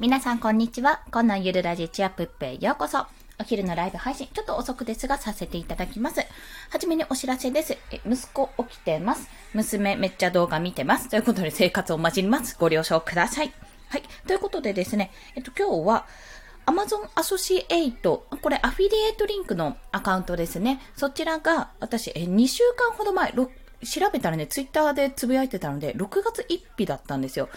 [0.00, 1.00] 皆さんこんにちは。
[1.10, 3.00] このゆるラジチアプッペへようこそ。
[3.40, 6.20] お昼のライブ配信、ちょっと遅くですがさせていただきます。
[6.70, 7.76] はじめにお知らせです。
[7.90, 9.28] え息子起きてます。
[9.54, 11.08] 娘めっちゃ動画見てます。
[11.08, 12.56] ということで生活を混じります。
[12.60, 13.52] ご了承ください。
[13.88, 14.02] はい。
[14.24, 16.06] ということでですね、えっと今日は、
[16.66, 18.00] Amazon Associate、
[18.40, 20.80] これアフィリエイトリンクのアカウントですね。
[20.96, 23.48] そちらが私、え2週間ほど前、調
[24.12, 27.48] べたらね、ツイッターでつぶやいてたので、6月1日だったんですよ。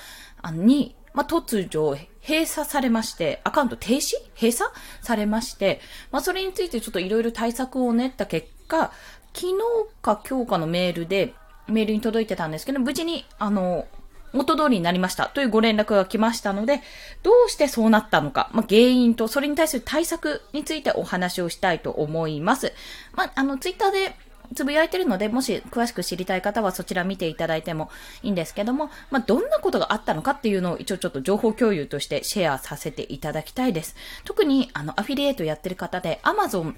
[0.42, 4.16] あの、に、まあ、突如閉鎖されまして、アカウント停止？
[4.36, 4.70] 閉鎖
[5.02, 8.92] されまして、まあ、それについてちょっといろいろ対策を練った結果、
[9.34, 9.54] 昨日
[10.02, 11.34] か今日かのメールで、
[11.68, 13.88] メールに届いてたんですけど、無事に、あの、
[14.34, 16.82] 元通りになりましたというご連絡が来ましたので、
[17.22, 22.72] どうしてそうなったのか、まあ、原因とそれに対する対策についてお話をしたいと思います。
[23.14, 24.16] まあ、あの、ツイッターで
[24.54, 27.90] つぶやいてるので、もし詳しく知りたい方はそちら見ていただいても
[28.24, 33.96] いいんですけども、まあ、どんなことがあったのかっていうのを一応ちょっと情報共有としてシェアさせていただきたいです。
[34.26, 36.76] 特に、あの、アフィリエイトやってる方で、Amazon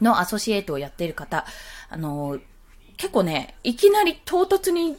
[0.00, 1.44] のアソシエイトをやっている方、
[1.88, 2.38] あの、
[2.96, 4.96] 結構ね、いきなり唐突に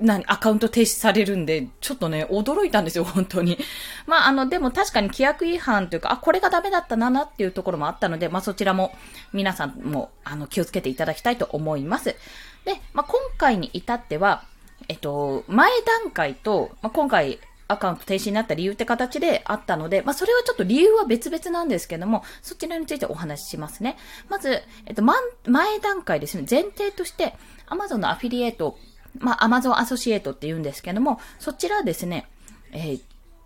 [0.00, 3.58] 何、アカウント停止されるんで、ちょっとね、驚いたんですよ、本当に。
[4.06, 8.94] まあ、あの、でも確かに規約違反というか、あ、これがダメだったななっていうところもあったので、まあ、そちらも、
[9.32, 12.16] 皆さんも、あの、気をつけていただきたいと思います。
[12.64, 14.44] で、まあ、今回に至っては、
[14.88, 15.70] えっと、前
[16.02, 23.98] 段階と、まあ、今回、アカウント停止になった理由って形であったので、まあ、それはちょっと理由は別々なんですけども、そちらについてお話ししますね。
[24.30, 25.14] まず、えっと、ま
[25.46, 27.34] 前段階ですね、前提として、
[27.68, 28.78] Amazon のアフィリエイト
[29.20, 32.28] まあ、アマゾンアソシエイトって言うんですけども、そちらですね、
[32.72, 33.00] えー、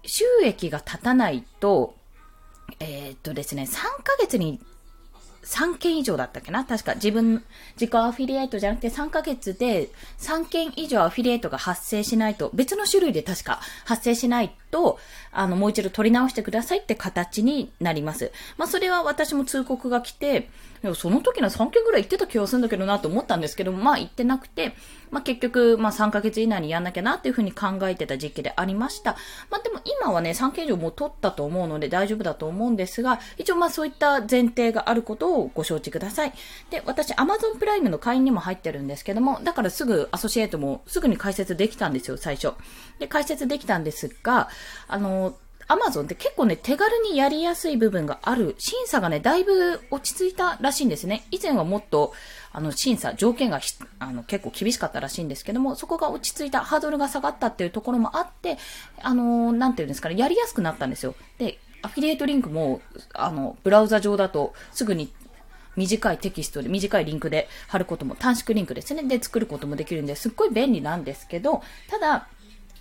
[0.04, 1.94] 収益が立たないと、
[2.80, 4.60] えー、っとですね、3ヶ月に
[5.44, 6.64] 3件以上だったっけな？
[6.64, 14.98] 確か自分、自己アフィリエイトじゃなくて3ヶ月で3件以上アフィリエイトが発生しないと、別の種類で確か発生しないと、
[15.30, 18.32] あの、もう一度取り直してくださいって形になります。
[18.56, 20.48] まあ、それは私も通告が来て、
[20.94, 24.74] その時の3件ぐらい行ってた気がするんだけどなと思ったんですけども、まあ、行ってなくて、
[25.12, 29.16] まあ、結局、まあ、3ヶ月以内にやんなきゃなっていうふうに考えてた時期でありました。
[29.48, 36.32] まあ、でも今はね、3件以上もう取ったと思うので大丈夫だと思うんですが、一応まあ、そういった前提があることをご承知ください。
[36.70, 42.54] で、私、Amazon プライムの会員にも入ってるんですけども、だからすぐアソシエイトもすぐに解説できたんですよ、最初。
[42.98, 44.48] で、解説できたんですが、
[44.88, 45.34] あの、
[45.68, 48.54] アマゾンって結構ね、手軽にやりやすい部分がある。
[48.58, 51.24] 審査がね、だいぶ落ち着いたらしいんですね。
[51.30, 52.12] 以前はもっと、
[52.52, 53.60] あの、審査、条件が
[53.98, 58.58] あの、結構厳しかったらしいんですけども、そこが落ち着いた、ハードルが下がったっていうところもあって、
[59.00, 61.14] あの、なんていうんですかね、やりやすくなったんですよ。
[61.38, 62.82] で、アフィリエイトリンクも、
[63.14, 65.12] あの、ブラウザ上だと、すぐに
[65.76, 69.02] 短いテキストで、短いリンクで貼ることも、短縮リンクですね。
[69.04, 72.28] で、作ることもできるんで、すっごい便利なんですけど、ただ、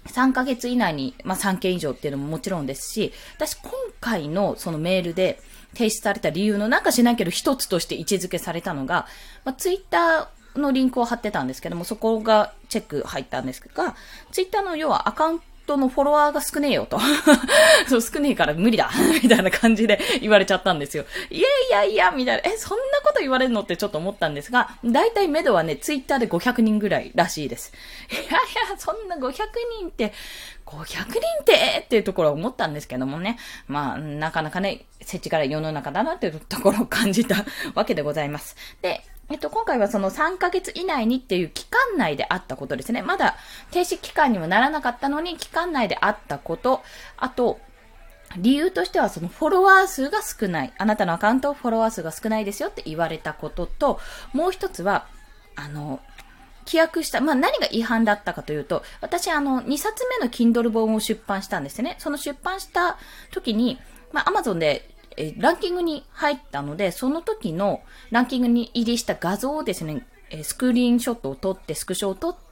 [0.05, 5.41] 3ヶ月以内に、まあ、3件以上っていうのももちろんですし、私今回のそのメールで
[5.73, 9.07] 提出された理由のなんかしないけど一つとして位置づけされたのが、
[9.45, 13.95] まあ、ツイッターのリンクを貼ってたんですけども、そこがチェック入ったんですが、
[14.31, 16.99] ツイッターの要はアカウントのフォロワーが少ねえよと。
[17.87, 18.89] そう、少ねえから無理だ
[19.23, 21.05] みたいな感じで言われちゃったんですよ。
[21.29, 22.49] いやいやいや、みたいな。
[22.49, 27.71] え、そんなこと言われるのってちょっと思ったんですが、大体目処はね、ツイッターで500人ぐらいらしいです。
[28.11, 28.25] いやい
[28.69, 29.33] や、そんな500
[29.79, 30.13] 人って、
[30.65, 33.37] 500人ってっていうところは思ったんですけどもね。
[33.67, 38.55] まあ、なかなかね、設置から世の中だなっていうところを感じたわけでございます。
[38.81, 43.01] で、えっと、今回はその3ヶ月以内にっていう期間内であったことですね。
[43.01, 43.37] まだ
[43.71, 46.81] 停止期間にもならなかったのに、期間内であったこと、
[47.15, 47.59] あと、
[48.37, 50.73] 理由としてはそのフォロワー数が少ない。
[50.77, 53.99] あなたのアカウントフォロワー数が少ないですよって言われたことと、
[54.33, 55.07] もう一つは、
[55.55, 56.01] あの、
[56.65, 61.95] 規約した、まあ何が違反だったかというと、私あの、2冊目の Kindle 本を出版したんですね。
[61.99, 62.97] その出版した
[63.31, 63.79] 時に、
[64.11, 72.50] まあ Amazon でえランキングに入ったので、その時のランキングに入りした画像をですね、えスクリーンショットを撮って、スクショを撮って、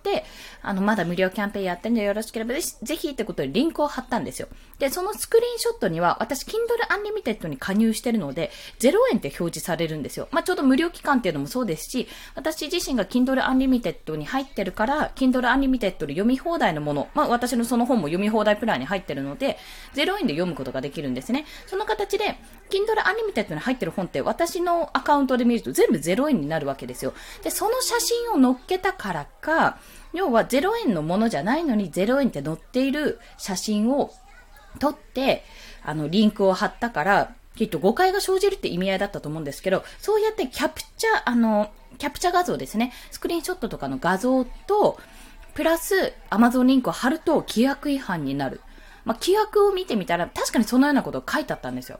[0.61, 4.47] あの、まだ無料キャンペーンやってんでよろしければぜぜひってことでリンクを貼ったんですよ。
[4.79, 6.55] で、そのスクリーンショットには、私、Kindle
[6.89, 10.27] Unlimited に加入してるので、0円って表示されるんですよ。
[10.31, 19.57] まあ、ちょうど無料期間っていうのもそうですし、私自身が Kindle Unlimited に入ってるから、Kindle Unlimited で読み放題のもの、まあ、私のその本も読み放題プランに入ってるので、
[19.95, 21.45] 0円で読むことができるんですね。
[21.67, 22.37] その形で、
[22.69, 23.01] Kindle
[23.33, 27.13] Unlimited に入ってる本って私のアカウントで見ると全部0円になるわけですよ。
[27.43, 29.77] で、その写真を載っけたからか、
[30.13, 34.11] 要は0円のものじゃないのに0円って載っている写真を
[34.79, 35.43] 撮って、
[35.83, 42.93] あの、リンクを貼ったから、きっと誤解が生じるって意味合いだったと思うんですけど、そうやってキャプチャ、あの、キャプチャ画像ですね。
[43.11, 44.99] スクリーンショットとかの画像と、
[45.53, 48.61] プラス Amazon リンクを貼ると規約違反になる。
[49.03, 51.99] まあ、規約を見てみたら、確かにそのようなことが書いてあったんですよ。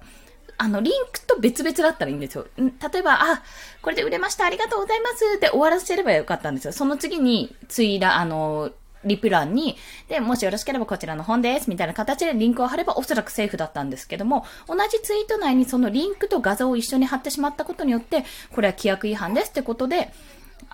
[0.61, 2.45] あの、リンクと別々だったらいいんですよ。
[2.57, 3.43] 例えば、あ、
[3.81, 6.73] これで売れました、ありがとうございますって終わらせればよかったんですよ。
[6.73, 8.69] その次に、ツイラ、あの、
[9.05, 9.77] リプランに、
[10.09, 20.11] で、もしよろしければこちらの本です、みたいな形でリンクを貼ればおそらくセーフだったんですけども、同じツイート内にそのリンクと画像を一緒に貼ってしまったことによって、これは規約違反ですってことで、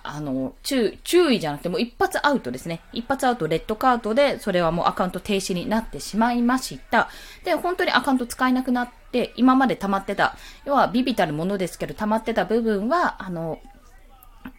[0.02, 2.80] あの、注、注意じゃなくてもう一発アウトですね。
[2.92, 7.08] 一発アウトレッドカードで、それはもうアカウント停止になってしまいました。
[7.44, 13.60] で、本当にアカウント使えなくなって、今まで溜まってた、要はビビたるものですけど、溜まってた部分は、あの、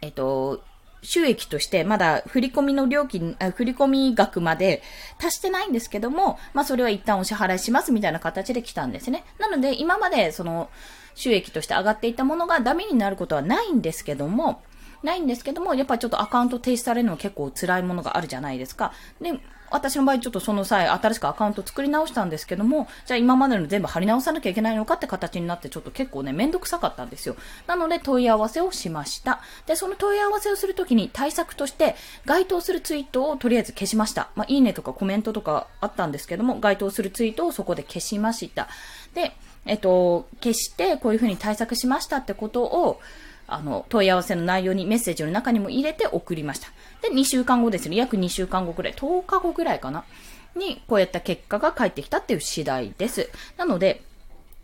[0.01, 0.61] えっと、
[1.03, 4.81] 収益としてまだ振り込みの料金、振り込み額まで
[5.19, 9.23] 達してないんですけども、まあそれは一旦お支払いしますみたいな形で来たんですね。
[9.39, 10.69] なので今までその
[11.15, 14.61] 収益として上がっていたものがダメになることはないんですけども、
[15.03, 18.93] ないんですけども、やっぱりちょっとアカウント停止されるのは結構辛いものがあるじゃないですか。
[19.21, 19.39] で、
[19.69, 27.35] 私の場合ちょっとその際、新しくアカウント作り直したんですけども、じゃあ今までの全部貼り直さなきゃいけないのかって形になってちょっと結構ね、めんどくさかったんですよ。
[27.67, 29.41] なので問い合わせをしました。
[29.65, 31.95] で、その問い合わせをするときに対策として
[32.25, 34.29] 該当するツイートをとりあえず消しました。
[34.35, 38.69] まあ、いいねとかコメントとかあったんですけども、該当するツイートをそこで消しました。
[39.13, 39.33] で、
[39.65, 43.01] えっと、消してこういうふうに対策しましたってことを、
[43.47, 46.67] あの、問い合わせの内容にメッセージの中にも入れて送りました。
[47.01, 50.03] で、2週間後ですね、約2週間後くらい、10日後ぐらいかな、
[50.55, 53.29] に、こうやった結果が返ってきたっていう次第です。
[53.57, 54.03] なので、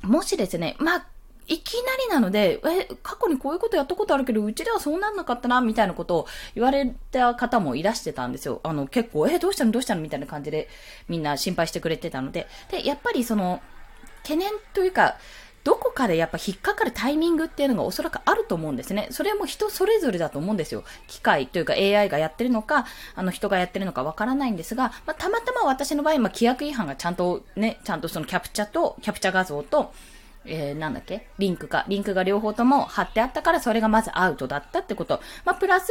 [0.02, 1.08] もしですね、まあ、
[1.48, 8.62] いきなりなので、え、過去にこういうことやったことあるけど、うちではそうなんなかったな、みたいなことを言われた方もいらしてたんですよ。
[8.64, 9.72] あの、結構、え、どうしたの？
[9.72, 10.02] どうしたの？
[10.02, 10.70] みたいな感じで、
[11.10, 12.48] みんな心配してくれてたので。
[12.72, 13.62] で、やっぱりその、
[14.24, 15.18] 懸念というか、
[15.64, 19.08] どこかでやっぱ引っかかるタイミングっていうのがおそらくあると思うんですね。
[19.12, 20.84] それはもう人それぞれだと思うんですよ。
[21.08, 29.94] 機械というか AI がやってるのか、あの人がやってるのかわからないんですが、まあ、たまたま私の場合、まあ、規約違反がちゃんとね、ちゃんとそのキャプチャと、キャプチャ画像と、
[30.46, 31.28] えー、なんだっけ？
[31.40, 31.86] リンクか。
[31.88, 35.22] リンクが両方とも貼ってあったから、それがまずアウトだったってこと。
[35.46, 35.88] まあ、プラス、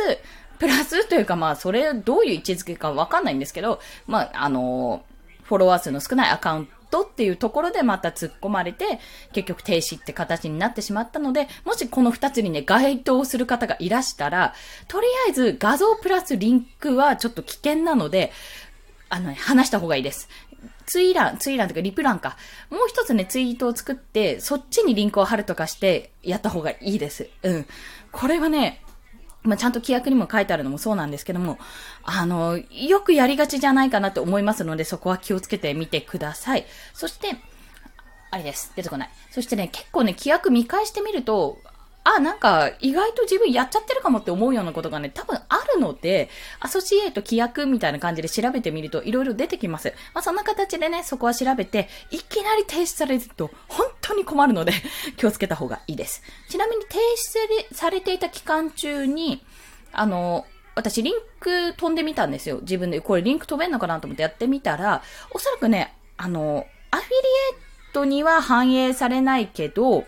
[0.59, 9.01] プラスというかまあ、それどういう位置づけかわかんないんですけど、まあ、あのー、フォロワー数の少ないアカウントっていうところでまた突っ込まれて、
[9.33, 14.55] 結局停止って形になってしまったので、もしこの二つにね、該当する方がいらしたら、
[14.89, 18.33] とりあえず画像プラスリンクはちょっと危険なので、
[19.09, 20.29] あの、ね、話した方がいいです。
[20.87, 22.37] ツイラン、ツイランというかリプランか。
[22.71, 27.29] もう一つね、ツイートを作って、そっちにリンクを貼るとかして、やった方がいいです。
[27.43, 27.67] うん。
[28.11, 28.83] これはね、
[29.43, 31.59] まあ、ちゃんと規約にも書いてあるのもそうなんですけども、
[32.05, 36.65] あの、よくやりがちじゃないかなと思いますので、そこは気をつけてみてください。
[36.95, 37.37] そして、
[38.31, 38.73] あれです。
[38.77, 39.11] 出てこない。
[39.31, 41.59] そしてね、結構ね、規約見返してみると、
[42.05, 49.95] あ、なんか、意外と自分やっちゃってるかもって思うようなことがね、多分あるので、アソシエイト規約みたいな感じで調べてみると、いろいろ出てきます。
[50.13, 54.73] まあ、そんな形でね、そこは調べて、いきなり停止されると、本当に困るので
[55.17, 56.23] 気をつけた方がいいです。
[56.49, 56.97] ちなみに停
[57.71, 59.45] 止されていた期間中に、
[59.93, 60.45] あの、
[60.75, 62.59] 私リンク飛んでみたんですよ。
[62.63, 67.19] 自分で、これリンク飛べんのかなと思ってやってみたら、おそらくね、あの、アフィリエ
[67.91, 70.05] イトには反映されないけど、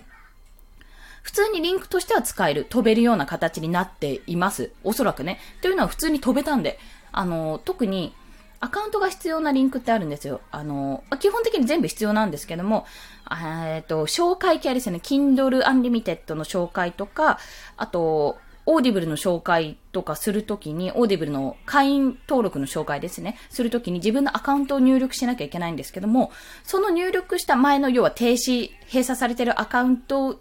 [1.25, 4.73] 普通にリンクとしては使える、飛べるような形になっています。
[4.85, 5.41] おそらくね。
[5.63, 6.79] というのは普通に飛べたんで、
[7.13, 8.15] あの、特に、
[8.61, 10.43] アカウントが必要なリンクってあるんですよ。
[10.51, 12.87] あの、基本的に全部必要なんですけども、
[13.31, 15.01] えっと、紹介系ですね。
[15.03, 17.39] Kindle Unlimited の紹介とか、
[17.79, 30.41] あと、オーディブルの紹介とかするときに、オーディブルの会員登録の紹介ですね、するときに自分のアカウントを入力しなきゃいけないんですけども、その入力した前の要は停止、閉鎖されてるアカウント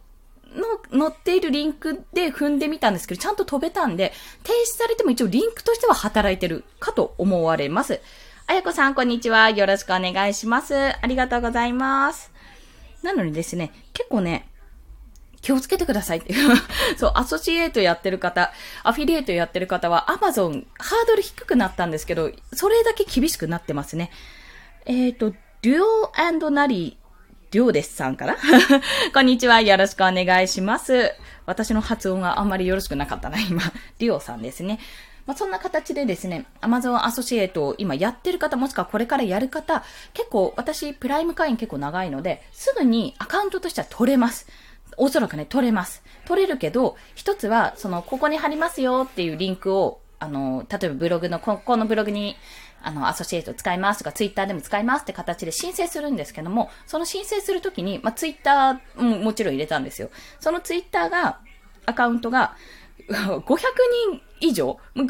[0.55, 8.01] の載っているリンクで踏んでみたんですけど、ちゃんと飛べたんで、停止されても一応リンクとしては働いてるかと思われます。
[8.47, 9.49] あやこさん、こんにちは。
[9.49, 10.75] よろしくお願いします。
[10.75, 12.31] ありがとうございます。
[13.01, 14.49] なのにですね、結構ね、
[15.41, 16.55] 気をつけてくださいっていう
[16.97, 18.51] そう、アソシエイトやってる方、
[18.83, 24.09] アフィリエイトやってる方は、アマゾン、ハードル低くなったんですけど、それだけ厳しくなってますね。
[24.85, 27.02] えっ、ー、と、デュオナリー、
[27.53, 28.35] りょうですさんかな
[29.13, 29.61] こんにちは。
[29.61, 31.13] よろしくお願いします。
[31.45, 33.61] 私の発音があんまりよろしくなかったな、今。
[33.99, 34.79] りょうさんですね。
[35.27, 39.83] まあ、そんな形でですね、Amazon アソシエイトを今やってる方、もしくはこれからやる方、
[40.15, 44.47] 結構私、プライム会員結構長いので、すぐにアカウントとしては取れます。
[44.97, 46.01] おそらくね、取れます。
[46.25, 52.35] 取れるけど、一つは、その、ここに貼りますよっていうリンクを、あの、例えばブログの、ここのブログに
[52.83, 60.09] あの、アソシエイト使いますとか、ツイッターでも使いますって形で申請するんですけども、その申請するときに、まあ、ツイッターももちろん入れたんですよ。
[60.39, 61.39] そのツイッターが、
[61.85, 62.55] アカウントが、
[63.09, 63.53] 500
[64.11, 65.07] 人以上 ?500 人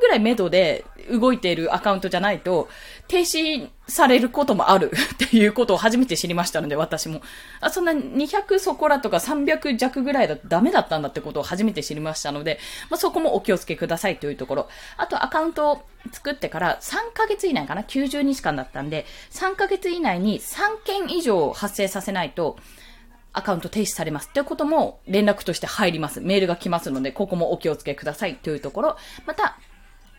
[0.00, 2.68] ぐらい目処で動いているアカウントじゃないと、
[3.08, 7.20] 停止されることもある っていうことを初めて知りましたので、私も。
[7.60, 12.58] あ、そんな200そこらとか300弱ぐらいだとダメだったんだってことを初めて知りましたので、
[12.90, 14.68] まあ、そこもお気をつけくださいというところ。
[14.96, 22.56] あとアカウントを作ってから3ヶ月以内かな ?90 日間だったんで、3ヶ月以内に3件以上発生させないと、
[23.32, 26.20] アカウント停止されますっていうことも連絡として入ります。
[26.20, 28.96] メールが来ますので、ここもお気をつけくださいというところ。
[29.26, 29.58] また、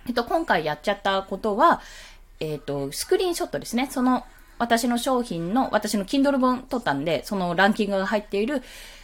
[0.07, 1.81] えっと、今回やっちゃったことは、
[2.39, 3.87] えっと、スクリーンショットですね。
[3.91, 4.25] その、
[4.57, 8.63] 私の商品の、私の Kindle 本撮ったんで、そのランキングが入っている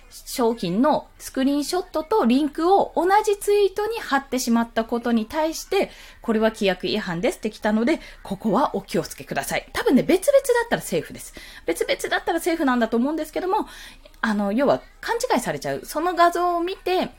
[0.10, 9.70] 商品のスクリーンショットとリンクを同じツイートに貼ってしまったことに対して、これは規約違反ですって来たので、ここはお気をつけください。
[9.74, 11.34] 多分ね、別々だったらセーフです。
[11.66, 13.68] 別々だったらセーフなんだと思うんですけども、
[14.22, 15.82] あの、要は勘違いされちゃう。
[15.86, 17.10] その画像を見て、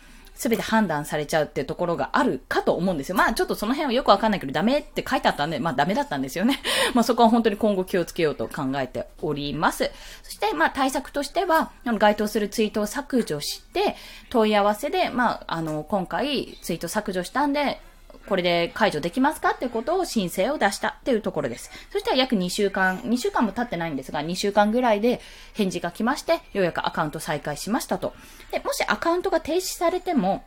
[0.41, 3.15] 全て判断されちゃうっていうところがあるかと思うんですよ。
[3.15, 6.63] まあちょっとその辺はよくわかんないけど、ダメって書いてあったんで、まあダメだったんですよね。
[6.95, 9.91] まあそこは本当に今後気をつけようと考えております。
[10.23, 13.97] そしてまあ対策としては、該当するツイートを削除して、
[14.31, 17.83] 問い合わせで、まああの、今回ツイート削除したんで、
[18.27, 21.71] これで解除できますかってことを申請を出したっていうところです。
[21.91, 25.21] そしたら約2週間、2週間も経ってないんですが、2週間ぐらいで
[25.55, 28.13] 返事が来まして、ようやくアカウント再開しましたと。
[28.51, 30.45] で、もしアカウントが停止されても、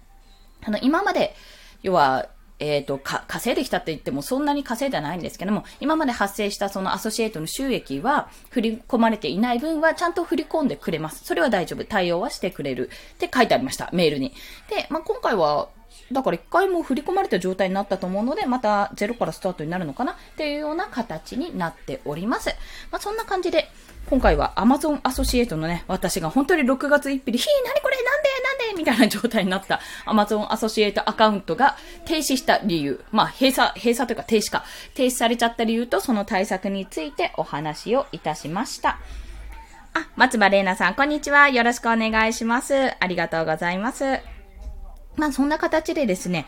[0.65, 1.36] あの、今まで、
[1.82, 11.25] 要は、えっ、ー、と、か、稼いできたって言ってもそんなに稼いではないんですけども、今まで発生したそのアソシエイトの収益は、振り込まれていない分はちゃんと振り込んでくれます。
[11.25, 11.84] それは大丈夫。
[11.84, 12.89] 対応はしてくれる。
[13.15, 13.89] って書いてありました。
[13.92, 14.34] メールに。
[14.70, 15.70] で、まあ、今回は、
[16.12, 20.14] だから一回も振り込まれた状態になったと思うので、またゼロからスタートになるのかな？
[20.14, 22.50] っていうような形になっております。
[22.92, 23.70] まあ、そんな感じで、
[24.10, 27.96] 今回は Amazon アソシエイトのね、私が本当に6月1日で、ひー、なにこれ？
[27.98, 28.30] なんで？
[28.68, 28.78] なんで？
[28.78, 33.04] みたいな状態になった Amazon アソシエイトアカウントが停止した理由。
[33.12, 34.64] まあ、閉鎖、閉鎖というか停止か。
[34.94, 39.00] 停止されちゃった理由とその対策についてお話をいたしました。
[39.96, 41.50] あ、松葉玲奈さん、こんにちは。
[41.50, 42.74] よろしくお願いします。
[43.00, 44.33] ありがとうございます。
[45.15, 46.46] まあ、そんな形でですね、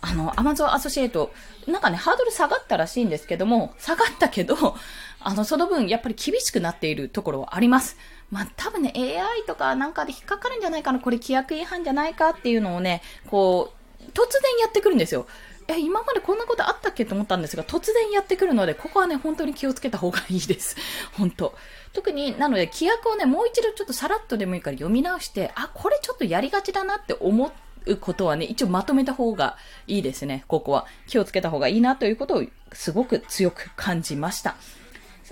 [0.00, 1.32] あの、Amazon アソシエイト、
[1.66, 4.56] なんかね、ハードル下がったらしいんですけども、下がったけど、
[5.20, 7.96] あの、その分、やっぱり厳しくなっているところはあります。
[8.30, 15.26] まあ、多分ね、AI とかなんかで引っかかるんじゃないかな、これ規約違反じゃないかっていうのをね、こう、突然やってくるんですよ。
[15.68, 20.76] え、今までこんなことあったっけと思ったんですが、突然やってくるので、ここはね、本当に気をつけた方がいいです。
[21.18, 21.56] 本当。
[21.92, 27.52] 特に、なので、規約をね、もう一度ちょっとさらっとでもいいから読み直して、あ、これちょっとやりがちだなって思
[27.86, 30.86] うことはね、一応まとめた方がいいですね、ここは。
[31.06, 34.56] 気をつけた方がいいなということをすごく強く感じました。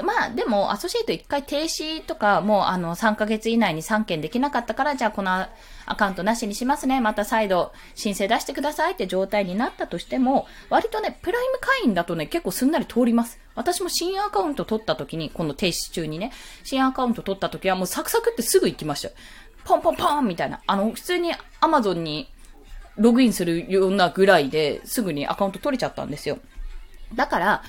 [0.02, 5.46] まあ、でも、アソシエイト一回停止とか、もうあの、3ヶ月以内に3件できなかったから、じゃあこの
[5.86, 7.00] アカウントなしにしますね。
[7.00, 13.38] また再度申請出してくださいって状態になったとしても、割とね、プライム会員だとね、結構すんなり通ります。
[13.54, 16.32] 私も新アカウント取った時に、この停止中にね、
[16.64, 19.10] 新アカウント取った時はもうサクサクってすぐ行きました。
[19.64, 20.60] ポンポンポンみたいな。
[20.66, 22.28] あの、普通に Amazon に
[22.96, 26.38] ログインするようなぐらいですぐにアカウント取れちゃったんですよ。
[27.14, 27.62] だから、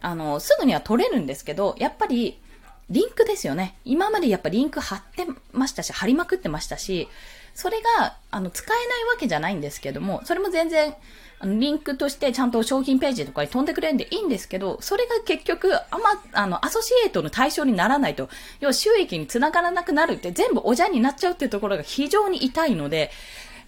[0.00, 2.40] あの、すぐには取れるんですけど、やっぱり、
[2.88, 3.76] リンクですよね。
[3.84, 7.08] 今までやっぱリンク貼ってましたし、貼りまくってましたし、
[7.54, 10.94] それが、あの、使えないわけじゃないんですけども、それも全然、
[11.38, 18.28] あの、リンクとしてちゃんと商品ページとかに飛んでくれるんでいいんですけど、それが結局、あま、あの、アソシエイトの対象にならないと、
[18.60, 23.10] 要は収益につながらなくなるって全部おじゃになっちゃうっていうところが非常に痛いので、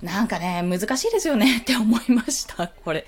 [0.02, 3.06] なんかね、難しいですよねって思いました、 これ。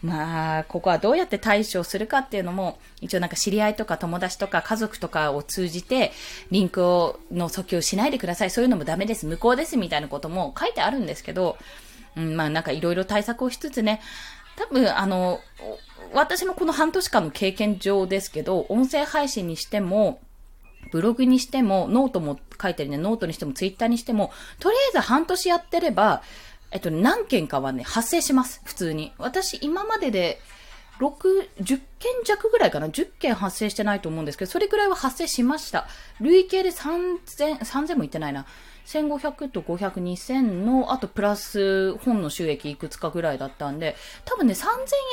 [0.00, 6.12] まあ、ここはどうやって対処するかっていうのも、一応なんか知り合いとか友達とか家族とかを通じて、
[6.52, 8.50] リンクを、の訴求しないでください。
[8.50, 9.26] そういうのもダメです。
[9.26, 9.76] 無効です。
[9.76, 11.58] みたいなことも書いてあるんですけど、
[12.14, 14.00] うん、まあなんかいろいろ対策をしつつね、
[14.54, 15.40] 多分あの、
[16.12, 20.20] 私のこの半年間の経験上ですけど、音声配信にしても、
[20.90, 26.22] ブログにしても、ノートも書いてるね、ノートにしても、ツイッターにしても、とりあえず半年やってれば、
[26.70, 28.60] えっと、何件かはね、発生します。
[28.64, 29.12] 普通に。
[29.18, 30.40] 私、今までで、
[30.98, 35.86] 6、10件弱ぐらいかな ?10 件発生してないと思うんですけど、それぐらいは発生しました。
[36.20, 38.46] 累計で3000、3000もいってないな。
[38.86, 44.66] 1500と500、2000の、あとプラス本の収益いくつかぐらいだったんで、多分ね、3000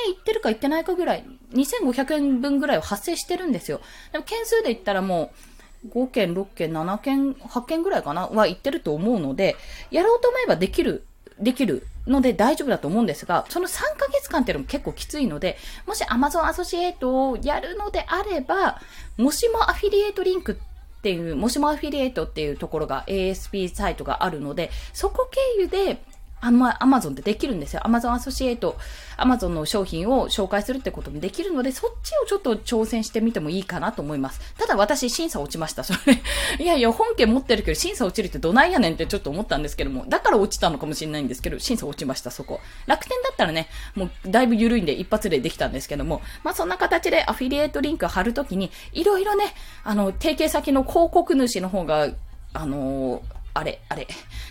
[0.06, 3.80] 円いってるかいってないかぐらい、2500円分ぐらいは発生してるんですよ。
[4.12, 5.55] でも件数で言ったらもう、
[5.92, 9.56] 5件、6件、7件、8件ぐらいかなは言ってると思うので、
[9.90, 11.06] やろうと思えばできる
[11.40, 18.80] できるので大丈夫だと思うんですが、その3ヶ月間っていうのも結構きついので、もし Amazon アソシエイトをやるのであれば、
[19.16, 26.00] もしもアフィリエイトリンクっていう、もしもアフィリエイトっていうところが ASP サイトがあるので、そこ経由で
[26.40, 27.80] あんま、アマゾンってできるんですよ。
[27.84, 28.76] アマゾンアソシエイト、
[29.16, 34.54] アマゾンの商品を紹介するってこともできるので、そっちをちょっと挑戦してみてもいいかなと思います。
[34.58, 35.82] ただ私、審査落ちました。
[35.82, 36.20] それ
[36.62, 42.60] いやいや、本件持ってるけど、審査落ちるってどないやねんってちょっと思ったんですけども、だから落ちたのかもしれないんですけど、審査落ちました、そこ。
[42.86, 52.10] 楽天だったらね、もうだいぶ緩いんで一発でできたんですけども、まあそんな形でアフィリエイトリンク貼るときに、いろいろね、あの、提携先の広告主の方が、
[52.52, 53.22] あのー、
[53.54, 54.06] あれ、あれ、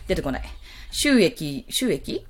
[0.07, 0.43] 出てこない。
[0.97, 2.25] 収益、収益？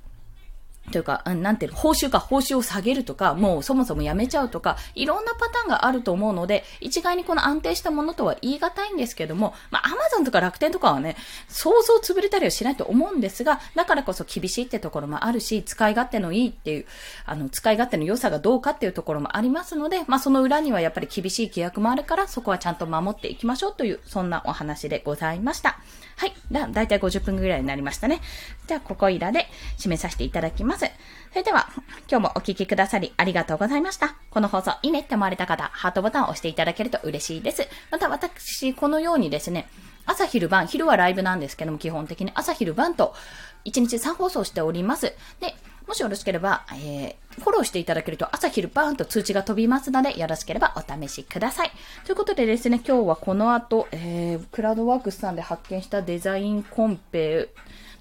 [0.92, 11.16] というか、うん、なんていうの、報酬か、報酬を下げるとか、もうそもそもやめちゃうとか、いろんなパターンがあると思うので、一概にこの安定したものとは言い難いんですけども、まあ、アマゾンとか楽天とかはね、
[11.48, 16.86] 想像潰れたりはしないと思うんですが、だからこそ厳しいってところもあるし、使い勝手のいいっていう、
[17.24, 25.78] あの、使い勝手の良さがどうかっていうところもありますので、まあ、その裏にはやっぱり厳しい規約もあるから、そこはちゃんと守っていきましょうという、そんなお話でございました。
[26.16, 26.32] はい。
[26.50, 28.20] だ、だいたい50分ぐらいになりましたね。
[28.66, 29.46] じゃあ、ここいらで
[29.78, 30.75] 締めさせていただきます。
[30.76, 31.68] それでは、
[32.10, 34.16] 今日もお聴きくださりありがとうございました。
[34.30, 37.68] この放送いいねって思われた方、ハートボタンを押していただけると嬉しいです。
[37.90, 39.68] また私、このようにですね、
[40.06, 43.14] 朝昼晩、昼はライブなんですけども、基本的に朝昼晩と
[43.64, 45.14] 1日3放送しております。
[45.40, 45.54] で、
[45.86, 51.70] もしよろしければ、えー、フォローしていただけると朝昼バーンと通知が飛びますので、よろしければお試しください。
[52.04, 57.50] ということでですね、今日はこの後、えー、クラウドワークスさんで発見したデザインコンペ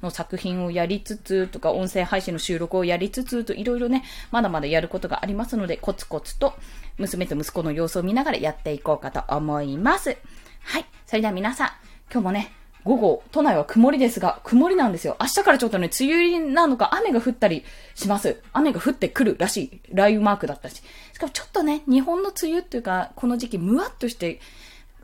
[0.06, 6.54] の作品をやりつつとか、音声配信の収録をやりつつと、いろいろね、まだまだやることがありますので、コツコツと
[6.98, 10.18] 娘と息子の様子を見ながらやっていこうかと思います。
[10.64, 10.86] はい。
[11.06, 11.68] それでは皆さん、
[12.12, 12.52] 今日もね、
[12.86, 15.18] 午後、都内は曇りですが、曇りなんですよ。
[15.20, 18.42] 明日からちょっとね、梅雨入りなのか雨が降ったりします。
[18.54, 19.82] 雨が降ってくるらしい。
[19.88, 20.84] 雷雨マークだったし。
[21.12, 24.40] しかもちょっとね、日本の梅雨っていうか、この時期、むわっとして、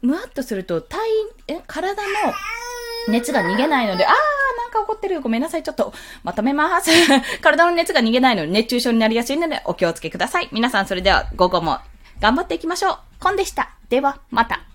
[0.03, 0.99] むわっとすると、体、
[1.47, 2.09] え、体の
[3.09, 4.11] 熱が逃げないので、あー、
[4.73, 5.19] なんか怒ってる。
[5.21, 5.63] ごめんなさい。
[5.63, 6.89] ちょっと、まとめます。
[7.41, 10.49] 体の熱が逃げないので、熱中症になりやすいので、お気をつけください。
[10.53, 11.79] 皆さん、それでは午後も
[12.21, 12.97] 頑張っていきましょう。
[13.19, 13.71] コンでした。
[13.89, 14.70] では、また。